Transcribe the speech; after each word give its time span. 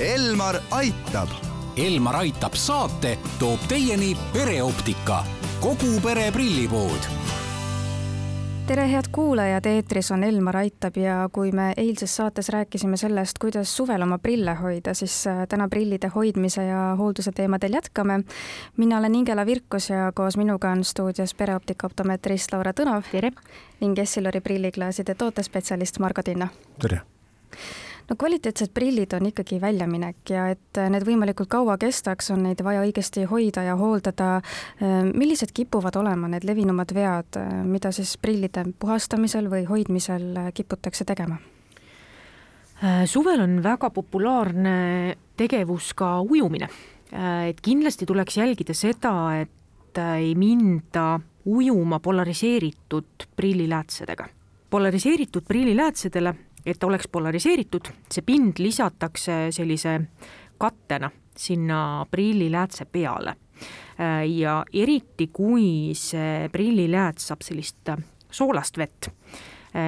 Elmar 0.00 0.56
aitab. 0.70 1.28
Elmar 1.76 2.16
aitab 2.16 2.54
saate 2.58 3.12
toob 3.38 3.62
teieni 3.70 4.16
pereoptika, 4.32 5.20
kogu 5.62 6.00
pere 6.02 6.32
prillipood 6.34 7.06
tere, 8.66 8.88
head 8.90 9.06
kuulajad, 9.12 9.66
eetris 9.70 10.10
on 10.10 10.24
Elmar 10.24 10.56
Aitab 10.56 10.96
ja 10.96 11.28
kui 11.32 11.52
me 11.52 11.72
eilses 11.76 12.16
saates 12.16 12.48
rääkisime 12.48 12.96
sellest, 12.96 13.38
kuidas 13.38 13.76
suvel 13.76 14.02
oma 14.02 14.18
prille 14.18 14.54
hoida, 14.54 14.94
siis 14.94 15.26
äh, 15.30 15.44
täna 15.48 15.68
prillide 15.68 16.10
hoidmise 16.14 16.64
ja 16.64 16.96
hoolduse 16.98 17.32
teemadel 17.32 17.78
jätkame. 17.78 18.24
mina 18.76 18.98
olen 18.98 19.14
Ingela 19.14 19.46
Virkus 19.46 19.90
ja 19.90 20.12
koos 20.12 20.36
minuga 20.36 20.70
on 20.70 20.84
stuudios 20.84 21.34
pereoptika 21.34 21.86
optometrist 21.86 22.52
Laura 22.52 22.72
Tõnov. 22.72 23.04
tere! 23.12 23.30
ning 23.80 23.98
Essilori 23.98 24.40
prilliklaaside 24.40 25.14
tootespetsialist 25.14 25.98
Margo 25.98 26.22
Tinno. 26.22 26.48
tere! 26.80 27.00
No 28.08 28.16
kvaliteetsed 28.18 28.72
prillid 28.74 29.14
on 29.16 29.28
ikkagi 29.30 29.60
väljaminek 29.60 30.30
ja 30.30 30.48
et 30.52 30.80
need 30.90 31.06
võimalikult 31.06 31.50
kaua 31.52 31.76
kestaks, 31.80 32.30
on 32.34 32.44
neid 32.48 32.60
vaja 32.64 32.84
õigesti 32.84 33.24
hoida 33.30 33.64
ja 33.68 33.76
hooldada. 33.80 34.40
millised 35.14 35.52
kipuvad 35.54 35.96
olema 35.96 36.28
need 36.28 36.44
levinumad 36.44 36.94
vead, 36.94 37.40
mida 37.64 37.92
siis 37.92 38.16
prillide 38.18 38.66
puhastamisel 38.78 39.48
või 39.50 39.64
hoidmisel 39.68 40.50
kiputakse 40.54 41.04
tegema? 41.04 41.38
suvel 43.06 43.40
on 43.40 43.62
väga 43.62 43.90
populaarne 43.90 45.16
tegevus 45.36 45.94
ka 45.94 46.20
ujumine. 46.20 46.68
et 47.48 47.60
kindlasti 47.60 48.06
tuleks 48.06 48.36
jälgida 48.36 48.74
seda, 48.74 49.40
et 49.40 49.98
ei 50.18 50.34
minda 50.34 51.20
ujuma 51.44 52.00
polariseeritud 52.00 53.28
prilliläätsedega. 53.36 54.28
polariseeritud 54.70 55.42
prilliläätsedele 55.48 56.34
et 56.66 56.84
oleks 56.84 57.08
polariseeritud, 57.12 57.90
see 58.10 58.24
pind 58.26 58.60
lisatakse 58.62 59.48
sellise 59.54 59.98
kattena 60.58 61.10
sinna 61.36 62.06
prilliläätse 62.10 62.84
peale. 62.84 63.36
ja 64.26 64.64
eriti, 64.72 65.28
kui 65.32 65.94
see 65.94 66.48
prillilääts 66.52 67.28
saab 67.30 67.44
sellist 67.46 67.90
soolast 68.30 68.78
vett, 68.78 69.06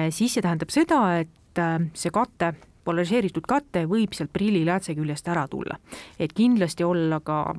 siis 0.09 0.37
see 0.37 0.43
tähendab 0.43 0.71
seda, 0.71 1.01
et 1.19 1.61
see 1.93 2.13
kate 2.15 2.53
polariseeritud 2.87 3.43
kate 3.47 3.83
võib 3.89 4.15
sealt 4.15 4.31
prilliläätse 4.31 4.95
küljest 4.95 5.27
ära 5.27 5.47
tulla. 5.51 5.77
et 6.19 6.33
kindlasti 6.33 6.83
olla 6.83 7.19
ka 7.19 7.53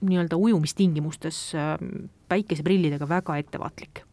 nii-öelda 0.00 0.36
ujumistingimustes 0.36 1.40
päikeseprillidega 2.28 3.08
väga 3.08 3.36
ettevaatlik 3.42 4.07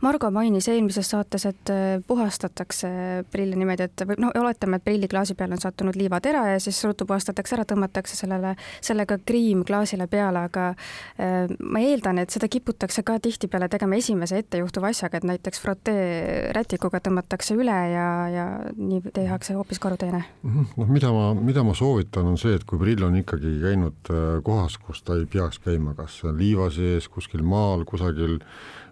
Margo 0.00 0.30
mainis 0.30 0.68
eelmises 0.68 1.10
saates, 1.12 1.46
et 1.48 1.72
äh, 1.72 2.00
puhastatakse 2.06 2.88
prille 3.32 3.56
niimoodi, 3.58 3.86
et 3.88 4.04
või 4.08 4.18
noh, 4.22 4.32
oletame, 4.38 4.78
et 4.78 4.86
prilliklaasi 4.86 5.36
peale 5.38 5.56
on 5.56 5.62
sattunud 5.62 5.96
liivatera 5.98 6.44
ja 6.52 6.60
siis 6.62 6.80
ruttu 6.86 7.06
puhastatakse 7.08 7.56
ära, 7.56 7.66
tõmmatakse 7.68 8.16
sellele, 8.18 8.54
sellega 8.84 9.18
kriim 9.26 9.64
klaasile 9.68 10.08
peale, 10.10 10.46
aga 10.50 10.68
äh, 10.72 11.52
ma 11.62 11.82
eeldan, 11.82 12.22
et 12.22 12.34
seda 12.34 12.48
kiputakse 12.52 13.04
ka 13.06 13.18
tihtipeale 13.22 13.68
tegema 13.72 13.98
esimese 14.00 14.42
ettejuhtuva 14.42 14.92
asjaga, 14.92 15.20
et 15.20 15.28
näiteks 15.32 15.62
frotee 15.62 16.52
rätikuga 16.56 17.02
tõmmatakse 17.04 17.56
üle 17.58 17.78
ja, 17.92 18.08
ja 18.32 18.46
nii 18.76 19.14
tehakse 19.14 19.56
hoopis 19.58 19.80
karuteene. 19.82 20.24
Mhm. 20.42 20.68
noh, 20.76 20.92
mida 20.92 21.12
ma, 21.14 21.32
mida 21.38 21.64
ma 21.66 21.76
soovitan, 21.78 22.28
on 22.32 22.38
see, 22.40 22.56
et 22.58 22.66
kui 22.68 22.80
prill 22.82 23.04
on 23.06 23.18
ikkagi 23.22 23.56
käinud 23.62 24.12
äh, 24.12 24.38
kohas, 24.44 24.78
kus 24.82 25.02
ta 25.06 25.16
ei 25.18 25.26
peaks 25.30 25.62
käima, 25.62 25.96
kas 25.98 26.20
liiva 26.36 26.68
sees, 26.74 27.08
kuskil 27.12 27.44
maal, 27.46 27.86
kusagil 27.88 28.40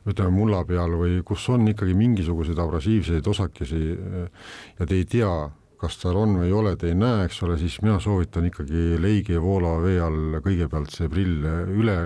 ütleme 0.08 0.32
mulla 0.32 0.62
peal 0.70 0.96
või 1.00 1.20
kus 1.26 1.46
on 1.52 1.68
ikkagi 1.72 1.96
mingisuguseid 1.98 2.58
abrasiivseid 2.62 3.26
osakesi 3.30 3.80
ja 3.90 4.86
te 4.86 4.96
ei 4.96 5.06
tea, 5.10 5.32
kas 5.80 5.96
tal 6.02 6.18
on 6.20 6.38
või 6.40 6.50
ei 6.50 6.54
ole, 6.56 6.76
te 6.76 6.90
ei 6.90 6.98
näe, 6.98 7.26
eks 7.26 7.42
ole, 7.46 7.56
siis 7.60 7.80
mina 7.84 7.98
soovitan 8.02 8.46
ikkagi 8.50 9.00
leigi 9.00 9.36
ja 9.36 9.42
voolava 9.42 9.82
vee 9.84 9.98
all 10.04 10.40
kõigepealt 10.44 10.94
see 10.94 11.10
prill 11.12 11.46
üle 11.80 11.98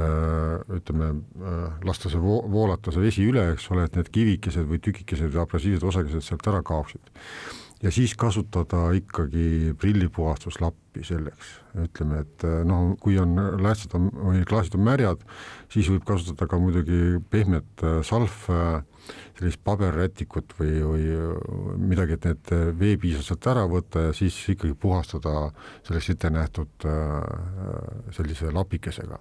ütleme, 0.00 1.08
lasta 1.84 2.08
see 2.08 2.20
vo-, 2.22 2.44
voolata 2.48 2.92
see 2.94 3.02
vesi 3.04 3.24
üle, 3.26 3.50
eks 3.54 3.66
ole, 3.74 3.88
et 3.88 3.98
need 3.98 4.08
kivikesed 4.14 4.68
või 4.68 4.80
tükikesed 4.84 5.34
ja 5.34 5.44
abrasiivsed 5.44 5.86
osakesed 5.90 6.24
sealt 6.24 6.46
ära 6.48 6.62
kaoksid 6.64 7.10
ja 7.82 7.90
siis 7.92 8.14
kasutada 8.18 8.90
ikkagi 8.96 9.74
prillipuhastuslappi 9.80 11.04
selleks, 11.06 11.54
ütleme, 11.80 12.22
et 12.24 12.44
eh, 12.44 12.60
noh, 12.68 12.92
kui 13.00 13.16
on 13.20 13.32
läätsed 13.62 13.94
on 13.96 14.10
või 14.12 14.42
klaasid 14.48 14.76
on 14.76 14.84
märjad, 14.84 15.24
siis 15.72 15.88
võib 15.92 16.04
kasutada 16.08 16.48
ka 16.50 16.60
muidugi 16.60 17.20
pehmet 17.32 17.84
eh, 17.86 18.00
salv, 18.06 18.36
eh, 18.52 19.16
sellist 19.38 19.62
paberrätikut 19.64 20.52
või, 20.58 20.76
või 20.84 21.80
midagi, 21.80 22.18
et 22.18 22.28
need 22.28 22.52
veepiisad 22.78 23.24
sealt 23.26 23.48
ära 23.50 23.64
võtta 23.70 24.10
ja 24.10 24.12
siis 24.14 24.36
ikkagi 24.52 24.76
puhastada 24.78 25.48
selleks 25.88 26.12
ette 26.12 26.30
nähtud 26.30 26.86
sellise 28.14 28.52
lapikesega, 28.54 29.18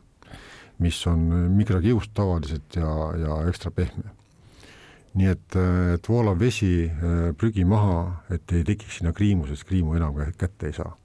mis 0.84 1.00
on 1.10 1.26
mikrokiust 1.56 2.14
tavaliselt 2.14 2.78
ja, 2.78 2.92
ja 3.24 3.42
ekstra 3.50 3.72
pehme 3.74 4.12
nii 5.18 5.32
et, 5.32 5.58
et 5.96 6.10
voolav 6.10 6.40
vesi, 6.40 6.86
äh, 6.86 7.32
prügi 7.38 7.66
maha, 7.66 8.24
et 8.34 8.54
ei 8.54 8.66
tekiks 8.68 9.00
sinna 9.00 9.14
kriimu, 9.16 9.48
sest 9.50 9.66
kriimu 9.70 9.98
enam 9.98 10.20
kätte 10.38 10.70
ei 10.70 10.76
saa. 10.78 10.96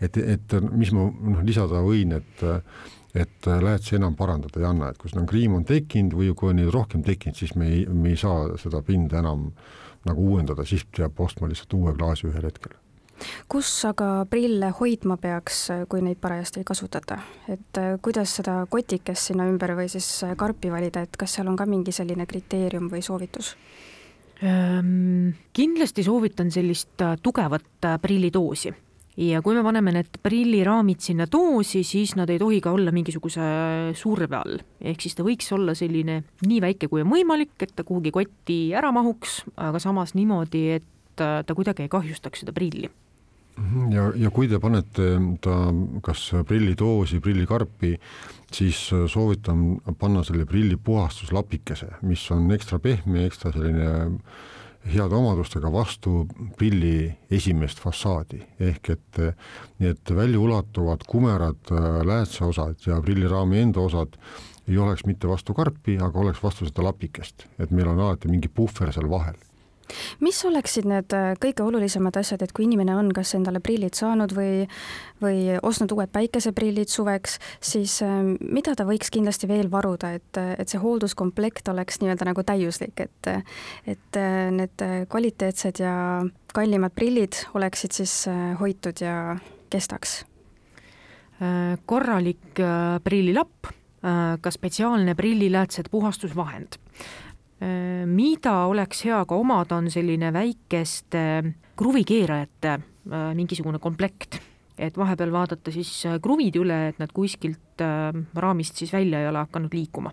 et, 0.00 0.16
et 0.16 0.54
mis 0.72 0.92
ma 0.92 1.06
noh, 1.08 1.42
lisada 1.44 1.82
võin, 1.84 2.16
et 2.16 2.46
et 3.16 3.46
läätsi 3.48 3.96
enam 3.96 4.12
parandada 4.16 4.60
ei 4.60 4.66
anna, 4.68 4.90
et 4.92 5.04
siin 5.08 5.22
on 5.22 5.28
kriim 5.28 5.54
on 5.56 5.64
tekkinud 5.64 6.12
või 6.18 6.34
kui 6.36 6.50
on 6.50 6.58
neid 6.60 6.68
rohkem 6.74 7.00
tekkinud, 7.04 7.36
siis 7.38 7.54
me 7.56 7.70
ei, 7.72 7.86
me 7.88 8.12
ei 8.12 8.20
saa 8.20 8.58
seda 8.60 8.82
pinda 8.84 9.22
enam 9.22 9.46
nagu 10.04 10.26
uuendada, 10.32 10.66
siis 10.68 10.84
peab 10.84 11.16
ostma 11.24 11.48
lihtsalt 11.48 11.78
uue 11.78 11.94
klaasi 11.96 12.28
ühel 12.28 12.44
hetkel 12.44 12.76
kus 13.48 13.70
aga 13.88 14.26
prille 14.30 14.70
hoidma 14.80 15.16
peaks, 15.20 15.66
kui 15.90 16.02
neid 16.04 16.20
parajasti 16.22 16.62
ei 16.62 16.68
kasutata, 16.68 17.18
et 17.48 17.80
äh, 17.80 17.96
kuidas 18.02 18.36
seda 18.40 18.58
kotikest 18.70 19.30
sinna 19.30 19.48
ümber 19.50 19.76
või 19.78 19.90
siis 19.92 20.08
äh, 20.26 20.36
karpi 20.38 20.72
valida, 20.72 21.04
et 21.06 21.16
kas 21.18 21.38
seal 21.38 21.50
on 21.50 21.58
ka 21.58 21.68
mingi 21.68 21.94
selline 21.94 22.26
kriteerium 22.28 22.90
või 22.92 23.04
soovitus? 23.04 23.54
Ehm, 24.44 25.30
kindlasti 25.56 26.04
soovitan 26.04 26.50
sellist 26.52 27.00
äh, 27.00 27.16
tugevat 27.22 27.88
prillidoosi 28.02 28.74
ja 29.16 29.40
kui 29.40 29.56
me 29.56 29.62
paneme 29.64 29.94
need 29.96 30.18
prilliraamid 30.22 31.00
sinna 31.00 31.24
doosi, 31.32 31.80
siis 31.88 32.12
nad 32.18 32.28
ei 32.28 32.40
tohi 32.40 32.60
ka 32.60 32.74
olla 32.76 32.92
mingisuguse 32.92 33.46
surve 33.96 34.36
all. 34.36 34.60
ehk 34.80 35.00
siis 35.00 35.16
ta 35.16 35.24
võiks 35.24 35.48
olla 35.56 35.72
selline 35.74 36.20
nii 36.44 36.60
väike, 36.60 36.90
kui 36.92 37.00
on 37.00 37.14
võimalik, 37.14 37.56
et 37.64 37.72
ta 37.76 37.86
kuhugi 37.86 38.12
kotti 38.12 38.60
ära 38.76 38.92
mahuks, 38.92 39.40
aga 39.56 39.80
samas 39.80 40.12
niimoodi, 40.18 40.66
et 40.76 40.92
ta 41.16 41.56
kuidagi 41.56 41.86
ei 41.86 41.92
kahjustaks 41.92 42.44
seda 42.44 42.52
prilli 42.52 42.90
ja, 43.92 44.08
ja 44.16 44.30
kui 44.34 44.48
te 44.50 44.60
panete 44.62 45.12
ta 45.44 45.56
kas 46.04 46.28
prillidoosi, 46.48 47.20
prillikarpi, 47.24 47.94
siis 48.52 48.86
äh, 48.94 49.06
soovitan 49.10 49.78
panna 49.98 50.24
selle 50.26 50.46
prilli 50.48 50.76
puhastuslapikese, 50.76 51.96
mis 52.06 52.24
on 52.34 52.50
ekstra 52.56 52.80
pehme, 52.82 53.26
ekstra 53.26 53.54
selline 53.54 54.10
heade 54.86 55.16
omadustega 55.18 55.70
vastu 55.72 56.26
prilli 56.58 57.08
esimest 57.32 57.80
fassaadi, 57.82 58.38
ehk 58.62 58.92
et 58.94 59.22
need 59.82 60.14
väljaulatuvad 60.20 61.06
kumerad 61.08 61.72
äh, 61.72 61.88
läätseosad 62.06 62.86
ja 62.86 63.00
prilliraami 63.02 63.64
enda 63.64 63.82
osad 63.82 64.20
ei 64.66 64.78
oleks 64.82 65.04
mitte 65.06 65.28
vastu 65.30 65.54
karpi, 65.54 65.98
aga 66.02 66.18
oleks 66.18 66.42
vastu 66.42 66.66
seda 66.66 66.82
lapikest, 66.86 67.46
et 67.58 67.70
meil 67.70 67.88
on 67.90 68.00
alati 68.02 68.30
mingi 68.30 68.50
puhver 68.52 68.92
seal 68.94 69.10
vahel 69.10 69.38
mis 70.20 70.38
oleksid 70.44 70.86
need 70.88 71.14
äh, 71.16 71.34
kõige 71.40 71.64
olulisemad 71.66 72.16
asjad, 72.18 72.42
et 72.42 72.52
kui 72.56 72.66
inimene 72.66 72.94
on 72.96 73.10
kas 73.14 73.34
endale 73.38 73.60
prillid 73.64 73.96
saanud 73.98 74.34
või, 74.36 74.66
või 75.22 75.56
ostnud 75.62 75.94
uued 75.96 76.12
päikeseprillid 76.14 76.92
suveks, 76.92 77.38
siis 77.64 77.98
äh, 78.04 78.18
mida 78.40 78.76
ta 78.76 78.86
võiks 78.88 79.12
kindlasti 79.14 79.48
veel 79.50 79.70
varuda, 79.72 80.14
et, 80.18 80.40
et 80.58 80.68
see 80.72 80.82
hoolduskomplekt 80.82 81.68
oleks 81.72 82.00
nii-öelda 82.02 82.30
nagu 82.30 82.44
täiuslik, 82.46 83.06
et, 83.06 83.32
et 83.86 84.20
äh, 84.20 84.38
need 84.54 84.86
kvaliteetsed 85.10 85.82
ja 85.82 85.96
kallimad 86.56 86.94
prillid 86.96 87.36
oleksid 87.54 87.96
siis 87.96 88.24
hoitud 88.60 89.02
ja 89.04 89.36
kestaks? 89.70 90.22
korralik 91.84 92.56
prillilapp, 93.04 93.66
ka 94.40 94.52
spetsiaalne 94.54 95.12
prilliläätsed 95.18 95.90
puhastusvahend 95.92 96.78
mida 98.06 98.66
oleks 98.68 99.04
hea 99.06 99.22
ka 99.24 99.36
omada, 99.40 99.78
on 99.80 99.86
selline 99.92 100.28
väikeste 100.34 101.22
kruvikeerajate 101.76 102.74
äh, 102.74 103.30
mingisugune 103.36 103.80
komplekt, 103.80 104.36
et 104.76 104.98
vahepeal 104.98 105.32
vaadata 105.32 105.72
siis 105.72 105.90
äh, 106.08 106.18
kruvid 106.22 106.58
üle, 106.60 106.82
et 106.90 107.00
nad 107.00 107.12
kuskilt 107.16 107.80
raamist 108.36 108.78
siis 108.80 108.92
välja 108.92 109.20
ei 109.20 109.28
ole 109.28 109.42
hakanud 109.44 109.74
liikuma. 109.76 110.12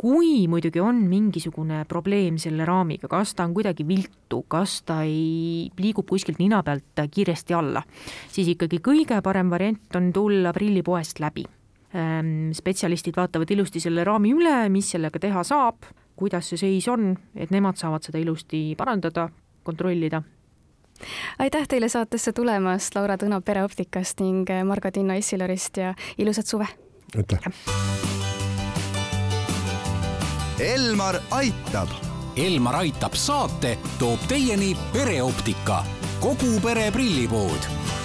kui 0.00 0.46
muidugi 0.48 0.80
on 0.80 1.02
mingisugune 1.04 1.82
probleem 1.84 2.38
selle 2.40 2.64
raamiga, 2.64 3.08
kas 3.08 3.34
ta 3.36 3.44
on 3.44 3.52
kuidagi 3.52 3.84
viltu, 3.84 4.38
kas 4.48 4.78
ta 4.88 5.02
ei, 5.04 5.68
liigub 5.76 6.08
kuskilt 6.08 6.40
nina 6.40 6.62
pealt 6.64 7.04
kiiresti 7.10 7.54
alla, 7.54 7.82
siis 8.32 8.48
ikkagi 8.54 8.80
kõige 8.80 9.20
parem 9.20 9.52
variant 9.52 10.00
on 10.00 10.08
tulla 10.16 10.54
prillipoest 10.56 11.20
läbi 11.20 11.44
ähm, 11.94 12.50
spetsialistid 12.56 13.16
vaatavad 13.16 13.50
ilusti 13.50 13.80
selle 13.82 14.04
raami 14.06 14.32
üle, 14.34 14.56
mis 14.72 14.90
sellega 14.94 15.20
teha 15.22 15.44
saab, 15.46 15.84
kuidas 16.20 16.52
see 16.52 16.60
seis 16.60 16.88
on, 16.92 17.14
et 17.34 17.50
nemad 17.50 17.80
saavad 17.80 18.04
seda 18.04 18.20
ilusti 18.20 18.74
parandada, 18.76 19.28
kontrollida. 19.64 20.22
aitäh 21.38 21.68
teile 21.68 21.88
saatesse 21.88 22.32
tulemast, 22.36 22.94
Laura 22.94 23.16
Tõno 23.16 23.40
Pereoptikast 23.40 24.20
ning 24.20 24.48
Margo 24.64 24.90
Tinno 24.92 25.16
Essilorist 25.16 25.80
ja 25.80 25.94
ilusat 26.18 26.46
suve! 26.46 26.68
aitäh! 27.16 27.50
Elmar 30.60 31.16
aitab. 31.30 31.88
Elmar 32.36 32.76
aitab 32.84 33.16
saate 33.16 33.78
toob 33.98 34.28
teieni 34.28 34.74
pereoptika, 34.92 35.80
kogu 36.20 36.60
pere 36.62 36.90
prillipood 36.92 37.99